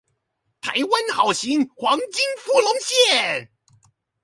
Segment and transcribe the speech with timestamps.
[0.61, 2.07] 台灣好行黃金
[2.39, 3.49] 福隆線